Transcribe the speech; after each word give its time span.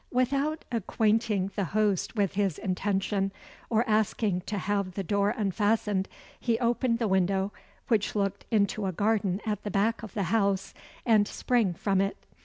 Without 0.11 0.65
acquainting 0.71 1.51
the 1.55 1.63
host 1.77 2.15
with 2.15 2.33
his 2.33 2.57
intention, 2.57 3.31
or 3.69 3.87
asking 3.87 4.41
to 4.47 4.57
have 4.57 4.93
the 4.95 5.03
door 5.03 5.29
unfastened, 5.37 6.09
he 6.39 6.57
opened 6.57 6.97
the 6.97 7.07
window 7.07 7.53
which 7.87 8.15
looked 8.15 8.43
into 8.49 8.87
a 8.87 8.91
garden 8.91 9.41
at 9.45 9.61
the 9.61 9.69
back 9.69 10.01
of 10.01 10.15
the 10.15 10.23
house, 10.33 10.73
and 11.05 11.27
sprang 11.27 11.75
from 11.75 12.01
it. 12.01 12.17